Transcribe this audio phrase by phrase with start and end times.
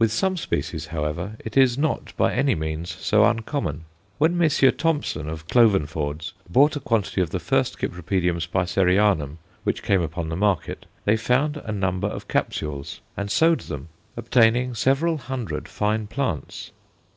[0.00, 3.84] With some species, however, it is not by any means so uncommon.
[4.18, 4.72] When Messrs.
[4.76, 7.92] Thompson, of Clovenfords, bought a quantity of the first Cyp.
[8.42, 13.90] Spicerianum which came upon the market, they found a number of capsules, and sowed them,
[14.16, 16.72] obtaining several hundred fine plants.